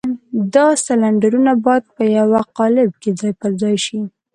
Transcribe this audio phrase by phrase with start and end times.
[0.53, 3.99] دا سلنډرونه بايد په يوه قالب کې ځای پر ځای شي.